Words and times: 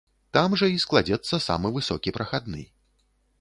Там 0.35 0.55
жа 0.61 0.69
і 0.75 0.79
складзецца 0.85 1.41
самы 1.47 1.73
высокі 1.77 2.15
прахадны. 2.17 2.65